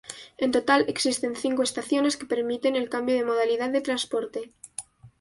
En 0.43 0.49
total, 0.55 0.81
existen 0.93 1.33
cinco 1.43 1.61
estaciones 1.63 2.17
que 2.17 2.25
permiten 2.33 2.75
el 2.75 2.89
cambio 2.89 3.13
de 3.15 3.23
modalidad 3.31 3.69
de 3.69 3.81
transporte. 3.81 4.51